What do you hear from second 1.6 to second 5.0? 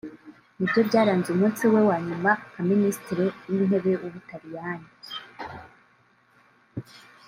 we wa nyuma nka minsitiri w’ intebe w’ u Butaliyani